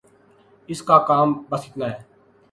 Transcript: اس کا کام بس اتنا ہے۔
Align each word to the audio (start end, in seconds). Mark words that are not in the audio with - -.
اس 0.69 0.81
کا 0.87 0.97
کام 1.07 1.33
بس 1.49 1.61
اتنا 1.67 1.85
ہے۔ 1.91 1.99